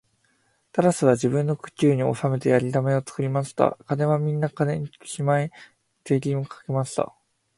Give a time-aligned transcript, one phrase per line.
[0.71, 3.77] タラスは自分の国中におきてやさだめを作りました。
[3.85, 5.51] 金はみんな金庫へしまい、
[6.05, 7.13] 人民には税金をかけました。